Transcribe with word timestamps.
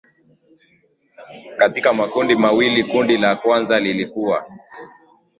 katika 1.57 1.93
makundi 1.93 2.35
mawili 2.35 2.83
Kundi 2.83 3.17
la 3.17 3.35
kwanza 3.35 3.79
lilikuwa 3.79 4.45